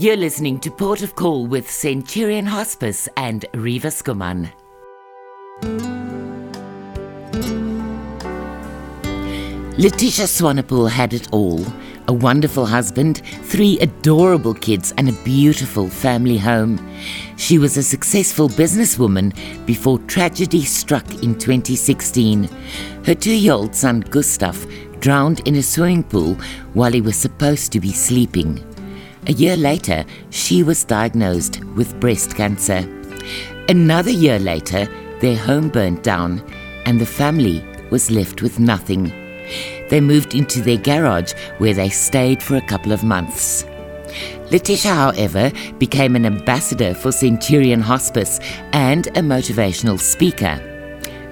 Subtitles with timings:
[0.00, 4.50] You're listening to Port of Call with Centurion Hospice and Riva Skuman.
[9.76, 11.66] Letitia Swanepoel had it all
[12.08, 16.78] a wonderful husband, three adorable kids, and a beautiful family home.
[17.36, 19.34] She was a successful businesswoman
[19.66, 22.44] before tragedy struck in 2016.
[23.04, 24.66] Her two year old son, Gustav,
[25.00, 26.36] drowned in a swimming pool
[26.72, 28.64] while he was supposed to be sleeping.
[29.26, 32.88] A year later, she was diagnosed with breast cancer.
[33.68, 34.88] Another year later,
[35.20, 36.42] their home burnt down
[36.86, 39.12] and the family was left with nothing.
[39.90, 43.66] They moved into their garage where they stayed for a couple of months.
[44.50, 48.40] Letitia, however, became an ambassador for Centurion Hospice
[48.72, 50.69] and a motivational speaker.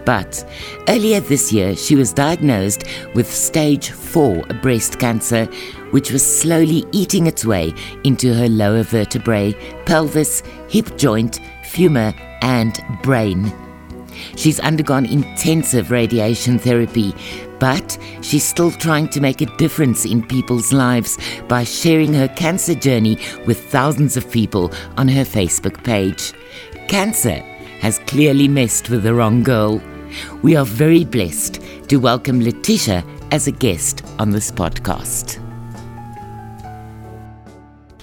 [0.08, 0.42] But
[0.88, 5.44] earlier this year, she was diagnosed with stage 4 breast cancer,
[5.90, 7.74] which was slowly eating its way
[8.04, 9.52] into her lower vertebrae,
[9.84, 13.52] pelvis, hip joint, femur, and brain.
[14.34, 17.14] She's undergone intensive radiation therapy,
[17.58, 22.74] but she's still trying to make a difference in people's lives by sharing her cancer
[22.74, 26.32] journey with thousands of people on her Facebook page.
[26.88, 27.40] Cancer
[27.80, 29.82] has clearly messed with the wrong girl.
[30.42, 35.42] We are very blessed to welcome Letitia as a guest on this podcast.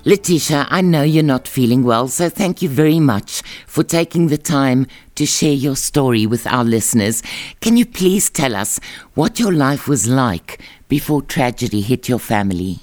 [0.08, 4.38] Letitia, I know you're not feeling well, so thank you very much for taking the
[4.38, 7.24] time to share your story with our listeners.
[7.60, 8.80] Can you please tell us
[9.16, 12.82] what your life was like before tragedy hit your family?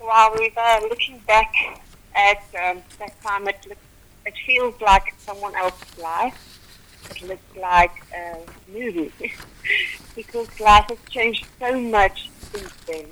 [0.00, 1.52] Well, we've uh, looking back
[2.14, 3.66] at um, that time, it,
[4.26, 6.49] it feels like someone else's life.
[7.10, 8.38] It looks like a
[8.72, 9.12] movie
[10.16, 13.06] because life has changed so much since then.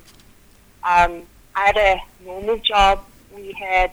[0.83, 1.23] Um,
[1.55, 3.03] I had a normal job.
[3.35, 3.91] We had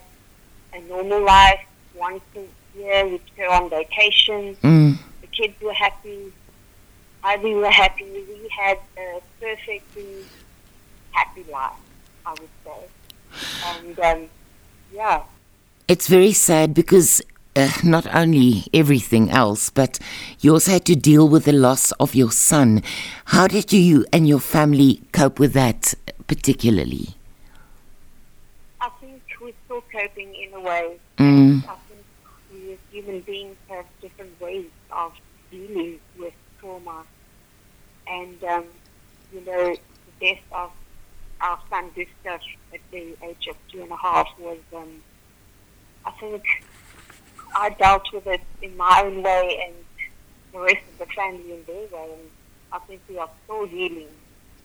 [0.72, 1.60] a normal life.
[1.94, 2.44] Once a
[2.78, 4.56] year, we'd go on vacation.
[4.62, 4.98] Mm.
[5.20, 6.32] The kids were happy.
[7.24, 8.04] I, we were happy.
[8.04, 10.24] We had a perfectly
[11.10, 11.72] happy life,
[12.24, 12.80] I would say.
[13.66, 14.28] And um,
[14.92, 15.22] yeah.
[15.88, 17.22] It's very sad because
[17.56, 19.98] uh, not only everything else, but
[20.40, 22.82] you also had to deal with the loss of your son.
[23.26, 25.94] How did you and your family cope with that
[26.26, 27.16] particularly?
[28.80, 30.98] I think we're still coping in a way.
[31.18, 31.64] Mm.
[31.68, 32.04] I think
[32.52, 35.12] we as human beings have different ways of
[35.50, 37.04] dealing with trauma.
[38.06, 38.64] And, um,
[39.32, 39.80] you know, the
[40.20, 40.70] death of
[41.40, 42.40] our son Gustav
[42.72, 45.02] at the age of two and a half was, um,
[46.04, 46.44] I think
[47.54, 49.74] I dealt with it in my own way and
[50.52, 52.10] the rest of the family in their way.
[52.12, 52.30] And
[52.72, 54.08] I think we are still healing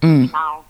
[0.02, 0.32] Mm.
[0.32, 0.66] now.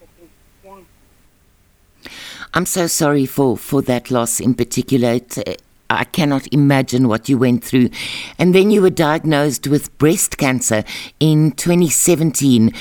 [0.00, 0.30] I think,
[0.64, 2.10] yeah.
[2.54, 5.14] I'm so sorry for, for that loss in particular.
[5.14, 5.54] It, uh,
[5.90, 7.90] I cannot imagine what you went through.
[8.38, 10.84] And then you were diagnosed with breast cancer
[11.20, 12.72] in 2017.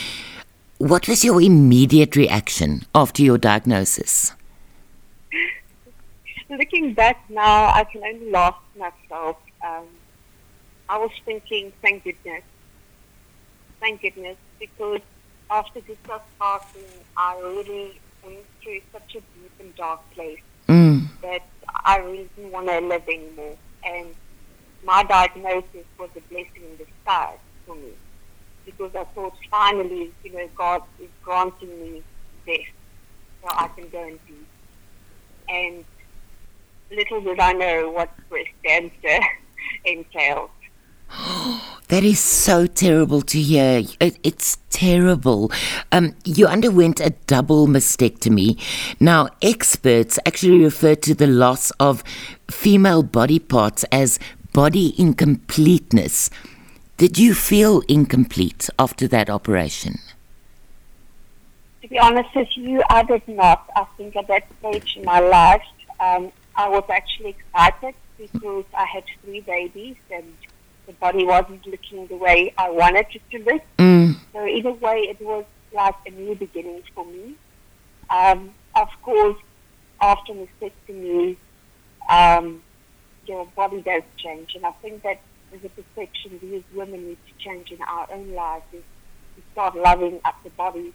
[0.77, 4.33] What was your immediate reaction after your diagnosis?
[6.57, 9.37] Looking back now, I can only laugh at myself.
[9.65, 9.85] Um,
[10.89, 12.43] I was thinking, thank goodness.
[13.79, 15.01] Thank goodness, because
[15.49, 21.07] after Gustav's passing, I really went through such a deep and dark place Mm.
[21.21, 21.41] that
[21.85, 23.57] I really didn't want to live anymore.
[23.85, 24.15] And
[24.85, 27.91] my diagnosis was a blessing in disguise for me
[28.65, 32.03] because I thought finally, you know, God is granting me
[32.45, 32.59] death
[33.41, 34.35] so I can go and be.
[35.49, 35.85] And
[36.91, 39.19] little did I know what breast cancer
[39.85, 40.49] entails.
[41.89, 43.83] That is so terrible to hear.
[43.99, 45.51] It, it's terrible.
[45.91, 48.59] Um, you underwent a double mastectomy.
[48.99, 52.03] Now, experts actually refer to the loss of
[52.49, 54.17] female body parts as
[54.53, 56.31] body incompleteness.
[56.97, 59.99] Did you feel incomplete after that operation?
[61.81, 63.69] To be honest with you, I did not.
[63.75, 65.63] I think at that stage in my life,
[65.99, 70.25] um, I was actually excited because I had three babies and
[70.85, 73.61] the body wasn't looking the way I wanted it to look.
[73.77, 74.15] Mm.
[74.33, 77.35] So in a way, it was like a new beginning for me.
[78.09, 79.37] Um, of course,
[80.01, 81.37] after mastectomy,
[82.09, 82.61] um,
[83.25, 85.21] your body does change, and I think that
[85.53, 88.65] is a perception we as women need to change in our own lives.
[88.73, 88.83] Is
[89.35, 90.93] to start loving up the body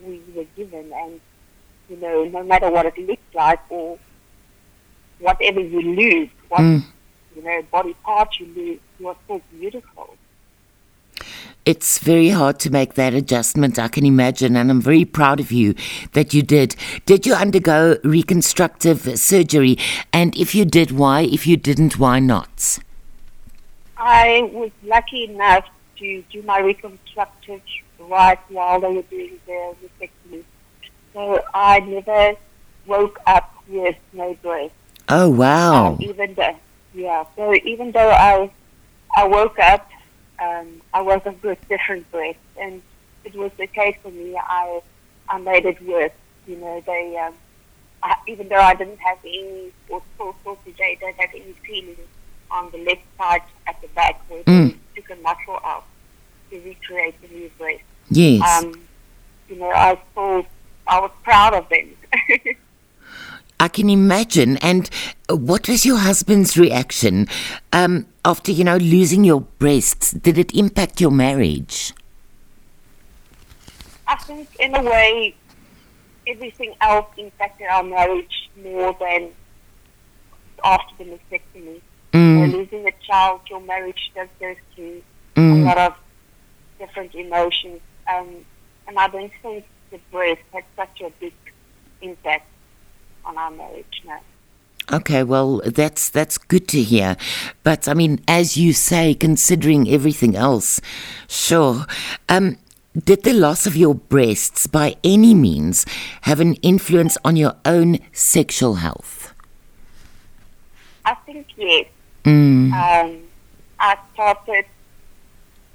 [0.00, 1.20] we were given, and
[1.88, 3.98] you know, no matter what it looks like or
[5.24, 6.84] whatever you lose, what Mm.
[7.34, 10.16] you know, body part you lose, you are still beautiful.
[11.64, 15.50] It's very hard to make that adjustment, I can imagine, and I'm very proud of
[15.50, 15.74] you
[16.12, 16.76] that you did.
[17.06, 19.78] Did you undergo reconstructive surgery?
[20.12, 21.22] And if you did, why?
[21.22, 22.78] If you didn't, why not?
[23.96, 25.64] I was lucky enough
[26.00, 27.62] to do my reconstructive
[27.98, 30.44] right while they were doing the mastectomy.
[31.14, 32.36] So I never
[32.86, 34.74] woke up with no breast.
[35.08, 35.94] Oh, wow.
[35.94, 36.56] Um, even though,
[36.94, 38.50] yeah, so even though I,
[39.16, 39.90] I woke up
[40.38, 42.82] um, I wasn't with different breasts, and
[43.24, 44.36] it was okay for me.
[44.36, 44.82] I
[45.28, 46.12] I made it work.
[46.46, 47.34] You know, they um,
[48.02, 51.96] I, even though I didn't have any or full sausage, I don't have any feeling
[52.50, 54.76] on the left side at the back where mm.
[54.94, 55.84] they took a muscle out
[56.50, 57.82] to recreate the new breast.
[58.10, 58.64] Yes.
[58.64, 58.74] Um,
[59.48, 60.46] you know, I thought
[60.86, 61.96] I was proud of them.
[63.60, 64.56] I can imagine.
[64.58, 64.90] And
[65.28, 67.28] what was your husband's reaction
[67.72, 70.12] um, after, you know, losing your breasts?
[70.12, 71.92] Did it impact your marriage?
[74.06, 75.34] I think, in a way,
[76.26, 79.30] everything else impacted our marriage more than
[80.62, 81.80] after the mastectomy.
[82.12, 82.50] Mm.
[82.50, 85.02] So losing a child, your marriage does go through
[85.36, 85.62] mm.
[85.62, 85.94] a lot of
[86.78, 87.80] different emotions.
[88.12, 88.44] Um,
[88.86, 91.32] and I don't think the breast had such a big
[92.02, 92.46] impact
[93.24, 94.20] on our marriage now.
[94.92, 97.16] Okay, well, that's that's good to hear.
[97.62, 100.80] But I mean, as you say, considering everything else,
[101.26, 101.86] sure.
[102.28, 102.58] Um,
[102.96, 105.84] did the loss of your breasts, by any means,
[106.22, 109.34] have an influence on your own sexual health?
[111.04, 111.86] I think yes.
[112.24, 112.72] Mm.
[112.72, 113.22] Um,
[113.80, 114.66] I started,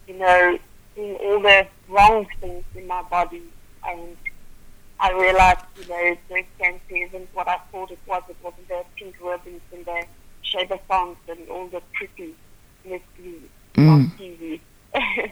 [0.07, 0.59] you know,
[0.95, 3.43] doing all the wrong things in my body,
[3.85, 4.15] and
[4.99, 8.23] I realized, you know, breast cancer isn't what I thought it was.
[8.29, 10.03] It wasn't the pink ribbons and the
[10.41, 12.35] shaver songs and all the pretty
[12.83, 13.41] mystery
[13.75, 13.89] mm.
[13.89, 14.59] on TV.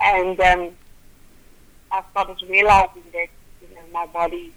[0.00, 0.70] and um,
[1.92, 3.28] I started realizing that,
[3.60, 4.52] you know, my body,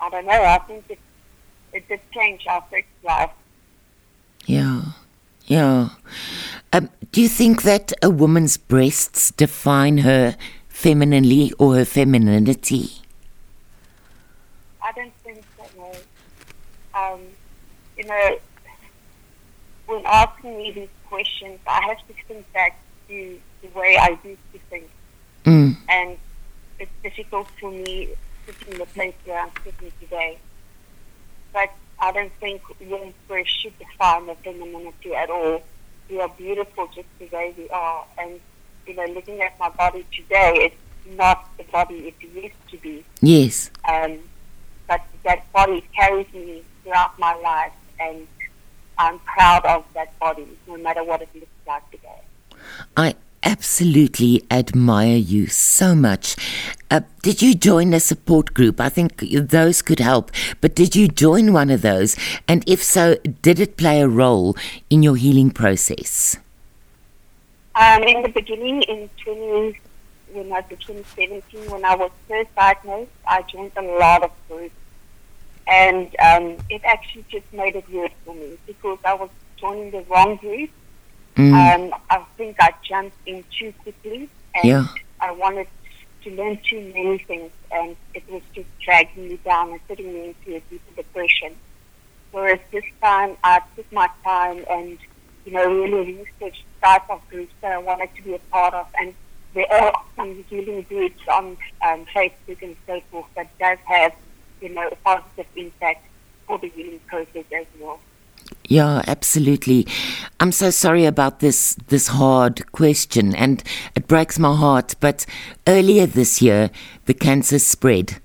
[0.00, 0.98] I don't know, I think it,
[1.72, 3.30] it did change our sex life.
[4.44, 4.82] Yeah,
[5.46, 5.90] yeah.
[6.72, 10.36] Um, do you think that a woman's breasts define her
[10.80, 12.90] femininely or her femininity?
[14.82, 15.92] I don't think so, no.
[16.98, 17.20] Um,
[17.98, 18.38] you know,
[19.86, 24.40] when asking me these questions, I have to think back to the way I used
[24.54, 24.88] to think.
[25.44, 25.76] Mm.
[25.88, 26.16] And
[26.78, 28.08] it's difficult for me
[28.46, 30.38] sitting in the place where I'm sitting today.
[31.52, 32.62] But I don't think
[33.28, 35.62] breasts should define the femininity at all.
[36.08, 38.06] We are beautiful just the way we are.
[38.16, 38.40] And
[38.86, 43.04] you know, looking at my body today, it's not the body it used to be.
[43.20, 43.70] Yes.
[43.88, 44.18] Um,
[44.88, 48.26] but that body carries me throughout my life, and
[48.98, 52.20] I'm proud of that body, no matter what it looks like today.
[52.96, 56.36] I absolutely admire you so much.
[56.90, 58.80] Uh, did you join a support group?
[58.80, 60.30] I think those could help.
[60.60, 62.16] But did you join one of those?
[62.48, 64.56] And if so, did it play a role
[64.90, 66.36] in your healing process?
[67.80, 69.80] Um, in the beginning, in 20,
[70.32, 74.74] when I was 2017, when I was first diagnosed, I joined a lot of groups.
[75.66, 80.02] And um, it actually just made it worse for me because I was joining the
[80.10, 80.68] wrong group.
[81.36, 81.54] Mm.
[81.92, 84.86] Um, I think I jumped in too quickly and yeah.
[85.20, 85.68] I wanted
[86.24, 90.34] to learn too many things and it was just dragging me down and putting me
[90.34, 91.54] into a deeper depression.
[92.32, 94.98] Whereas this time I took my time and
[95.44, 98.86] you know, really research type of groups that I wanted to be a part of.
[98.98, 99.14] And
[99.54, 101.56] there are some healing groups on
[101.86, 104.12] um, Facebook and so forth that does have,
[104.60, 106.04] you know, a positive impact
[106.46, 108.00] for the healing process as well.
[108.64, 109.86] Yeah, absolutely.
[110.38, 113.62] I'm so sorry about this this hard question and
[113.96, 115.26] it breaks my heart, but
[115.66, 116.70] earlier this year
[117.06, 118.20] the cancer spread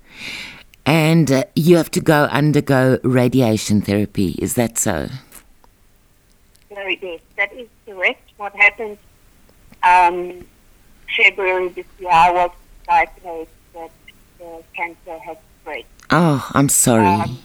[0.84, 4.36] and uh, you have to go undergo radiation therapy.
[4.38, 5.08] Is that so?
[6.68, 8.30] Very yes, that is correct.
[8.36, 8.98] What happened
[9.82, 10.46] um,
[11.16, 12.50] February this year, I was
[12.86, 13.90] diagnosed that
[14.38, 15.84] the cancer had spread.
[16.10, 17.06] Oh, I'm sorry.
[17.06, 17.38] Um,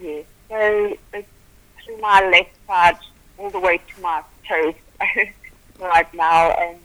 [0.00, 1.28] yes, so it's
[1.84, 2.98] through my left side
[3.38, 4.74] all the way to my toes
[5.80, 6.78] right now, and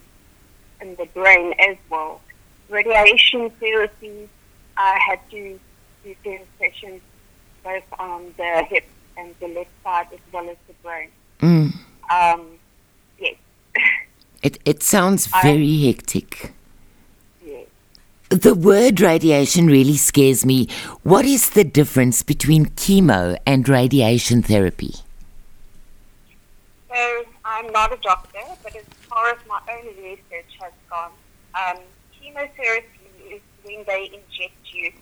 [0.80, 2.20] and the brain as well.
[2.68, 4.28] Radiation therapy,
[4.76, 5.58] I had to
[6.04, 7.00] do 10 sessions
[7.64, 8.84] both on the hip
[9.16, 11.08] and the left side as well as the brain.
[11.40, 11.74] Mm.
[12.10, 12.46] Um,
[13.18, 13.34] yes.
[14.42, 16.52] it, it sounds very I, hectic.
[17.44, 17.66] Yes.
[18.30, 20.68] The word radiation really scares me.
[21.02, 24.94] What is the difference between chemo and radiation therapy?
[26.88, 31.12] So, I'm not a doctor, but as far as my own research has gone,
[31.54, 31.82] um,
[32.18, 32.86] chemotherapy
[33.30, 34.92] is when they inject you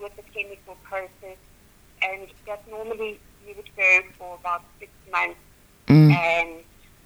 [0.00, 1.36] with a chemical process,
[2.02, 5.38] and that normally you would go for about six months
[5.90, 6.12] mm.
[6.12, 6.64] and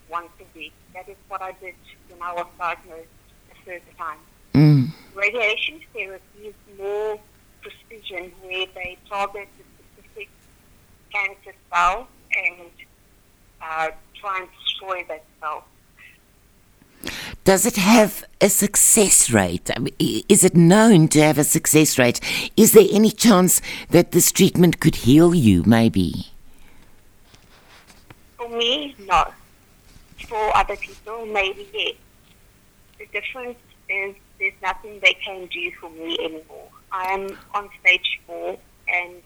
[0.08, 0.72] once a week.
[0.92, 1.74] That is what I did
[2.08, 3.08] when I was diagnosed
[3.48, 4.18] the first time.
[4.54, 4.88] Mm.
[5.14, 7.18] Radiation therapy is more
[7.62, 9.64] precision, where they target the
[10.02, 10.28] specific
[11.12, 12.70] cancer cell and
[13.62, 13.88] uh,
[14.20, 15.64] try and destroy that cell.
[17.44, 19.70] Does it have a success rate?
[19.74, 19.94] I mean,
[20.28, 22.20] is it known to have a success rate?
[22.56, 23.60] Is there any chance
[23.90, 26.33] that this treatment could heal you, maybe?
[28.58, 29.32] Me, no.
[30.28, 31.94] For other people, maybe yes.
[32.98, 33.58] The difference
[33.88, 36.68] is there's nothing they can do for me anymore.
[36.92, 38.56] I'm on stage four,
[38.88, 39.22] and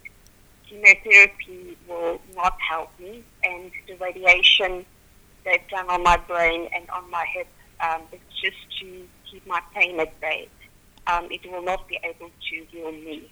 [0.67, 4.85] chemotherapy will not help me, and the radiation
[5.45, 7.49] they've done on my brain and on my hip
[7.81, 10.49] um, is just to keep my pain at bay.
[11.07, 13.31] Um, it will not be able to heal me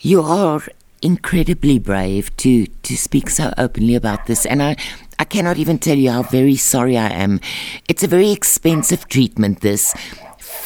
[0.00, 0.62] You are
[1.02, 4.76] incredibly brave to to speak so openly about this and I
[5.18, 7.40] I cannot even tell you how very sorry I am.
[7.88, 9.94] It's a very expensive treatment this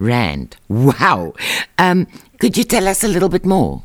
[0.00, 0.56] Rand.
[0.68, 1.34] Wow.
[1.78, 2.08] Um,
[2.44, 3.82] could you tell us a little bit more?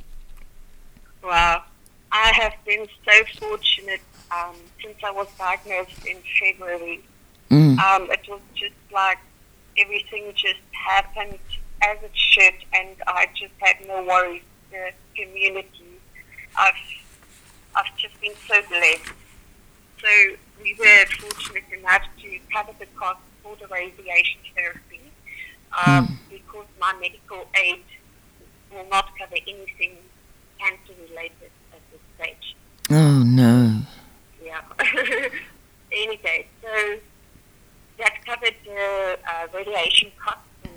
[1.23, 1.63] Wow.
[2.11, 4.01] I have been so fortunate
[4.31, 7.01] um, since I was diagnosed in February
[7.49, 7.79] Mm.
[7.79, 9.17] Um, it was just like
[9.75, 11.39] everything just happened
[11.81, 14.43] as it should, and I just had no worries.
[14.69, 15.97] The community,
[16.55, 16.75] I've,
[17.75, 19.13] I've just been so blessed.
[19.99, 20.09] So
[20.61, 25.01] we were fortunate enough to cover the cost for the radiation therapy
[25.87, 26.17] um, mm.
[26.29, 27.81] because my medical aid
[28.71, 29.97] will not cover anything
[30.59, 32.55] cancer related at this stage.
[32.89, 33.81] Oh no.
[34.43, 34.61] Yeah.
[35.91, 36.97] anyway, so
[37.97, 40.41] that covered the uh, radiation costs.
[40.63, 40.73] And,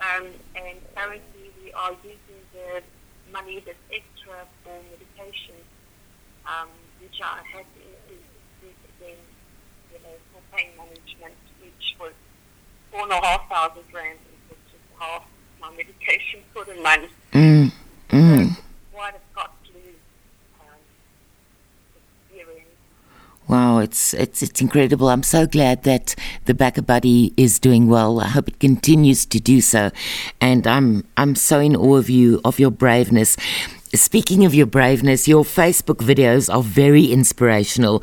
[0.00, 2.82] um, and currently we are using the
[3.32, 5.56] money that's extra for medication,
[6.46, 6.68] um,
[7.00, 9.18] which I had to increase again,
[9.92, 12.12] you know, for pain management, which was
[12.90, 14.18] four and a half thousand rand,
[14.48, 15.24] which is half
[15.60, 17.10] my medication for the month.
[17.32, 17.72] Mm.
[18.10, 18.50] Mm.
[18.52, 18.96] A
[23.48, 25.08] Wow, it's it's it's incredible.
[25.08, 28.20] I'm so glad that the BackaBuddy is doing well.
[28.20, 29.90] I hope it continues to do so,
[30.38, 33.38] and I'm I'm so in awe of you of your braveness.
[33.94, 38.02] Speaking of your braveness, your Facebook videos are very inspirational.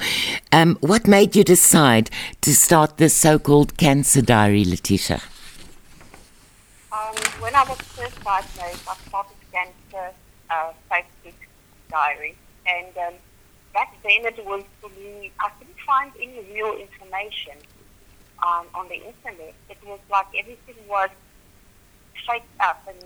[0.52, 2.10] Um, what made you decide
[2.42, 5.22] to start this so-called cancer diary, Letitia?
[7.40, 10.14] When I was first diagnosed, I started cancer
[10.50, 11.34] uh, Facebook
[11.90, 12.36] diary,
[12.68, 13.14] and um,
[13.74, 17.58] back then it was for me, I couldn't find any real information
[18.46, 19.54] um, on the internet.
[19.70, 21.10] It was like everything was
[22.16, 22.98] shaped up and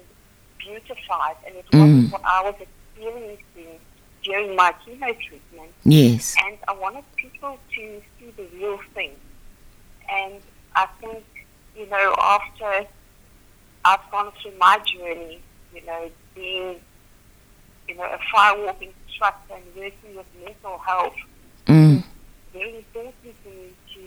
[0.58, 1.80] beautified, and it mm.
[1.80, 3.80] wasn't what I was experiencing
[4.24, 5.72] during my chemo treatment.
[5.84, 6.36] Yes.
[6.46, 9.12] And I wanted people to see the real thing.
[10.12, 10.42] And
[10.76, 11.24] I think,
[11.76, 12.88] you know, after
[13.90, 15.42] I've gone through my journey,
[15.74, 16.76] you know, being,
[17.88, 21.16] you know, a fire walking instructor and working with mental health,
[21.66, 22.04] mm.
[22.54, 24.02] very important for me to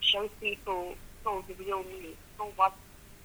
[0.00, 2.16] show people so the real me.
[2.36, 2.72] So what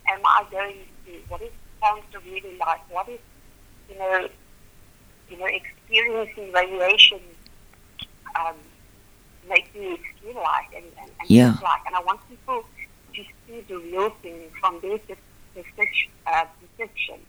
[0.07, 1.21] am I going through?
[1.29, 2.81] What is cancer really like?
[2.91, 3.19] What is,
[3.89, 4.27] you know,
[5.31, 7.21] you know, experiencing radiation
[8.39, 8.53] um,
[9.49, 11.55] make me feel like and, and, and yeah.
[11.63, 11.81] like.
[11.87, 12.63] And I want people
[13.15, 14.99] to see the real thing from their
[15.55, 16.45] perception, uh,
[16.77, 17.19] perception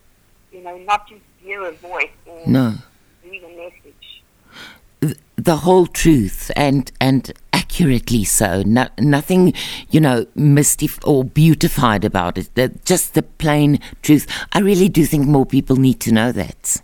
[0.52, 2.74] you know, not just hear a voice or no
[3.56, 4.22] message.
[5.36, 8.62] The whole truth and and accurately so.
[8.62, 9.52] No, nothing,
[9.90, 12.54] you know, mystif or beautified about it.
[12.54, 14.26] The, just the plain truth.
[14.52, 16.80] I really do think more people need to know that.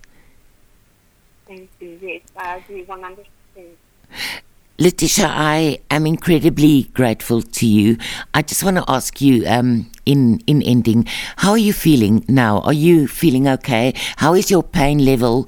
[1.46, 1.99] Thank you.
[2.02, 3.78] Yes, I agree one hundred percent.
[4.79, 7.99] Letitia, I am incredibly grateful to you.
[8.33, 11.05] I just want to ask you, um, in in ending,
[11.37, 12.61] how are you feeling now?
[12.61, 13.93] Are you feeling okay?
[14.17, 15.47] How is your pain level?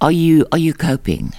[0.00, 1.34] Are you are you coping?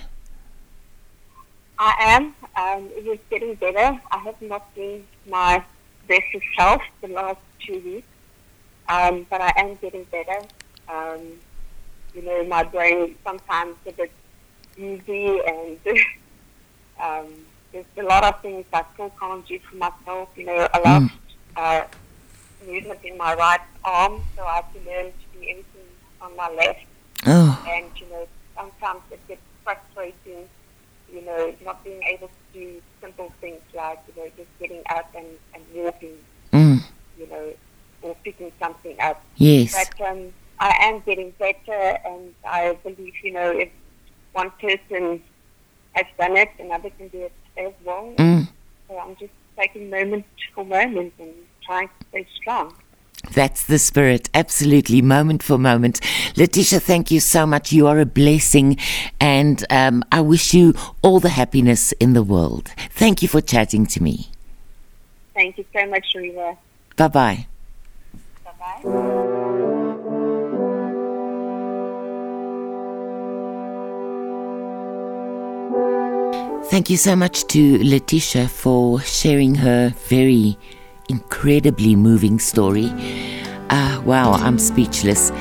[1.79, 2.35] I am.
[2.57, 3.99] Um, it is getting better.
[4.11, 5.63] I have not been my
[6.09, 8.07] best self the last two weeks,
[8.89, 10.41] um, but I am getting better.
[10.89, 11.39] Um,
[12.13, 14.11] you know, my brain sometimes a bit
[14.77, 15.79] easy and
[17.01, 17.27] Um,
[17.71, 20.29] there's a lot of things I still can't do for myself.
[20.35, 21.11] You know, I lost mm.
[21.55, 21.85] uh,
[22.67, 25.87] movement in my right arm, so I have to learn to do everything
[26.21, 26.85] on my left.
[27.25, 27.65] Oh.
[27.67, 30.49] And, you know, sometimes it gets frustrating,
[31.13, 35.13] you know, not being able to do simple things like, you know, just getting up
[35.15, 36.17] and, and walking,
[36.51, 36.83] mm.
[37.17, 37.53] you know,
[38.01, 39.23] or picking something up.
[39.37, 39.73] Yes.
[39.73, 43.69] But um, I am getting better, and I believe, you know, if
[44.33, 45.21] one person
[45.93, 48.13] has done it, and others can do it as well.
[48.17, 48.47] Mm.
[48.87, 51.33] So I'm just taking moment for moment and
[51.65, 52.73] trying to stay strong.
[53.33, 56.01] That's the spirit, absolutely, moment for moment.
[56.35, 57.71] Letitia, thank you so much.
[57.71, 58.77] You are a blessing,
[59.19, 62.71] and um, I wish you all the happiness in the world.
[62.89, 64.31] Thank you for chatting to me.
[65.33, 66.57] Thank you so much, Riva.
[66.97, 67.47] Bye bye.
[68.43, 69.17] Bye bye.
[76.71, 80.57] Thank you so much to Letitia for sharing her very
[81.09, 82.89] incredibly moving story.
[83.69, 85.31] Uh, wow, I'm speechless.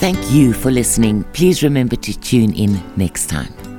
[0.00, 1.22] Thank you for listening.
[1.32, 3.69] Please remember to tune in next time.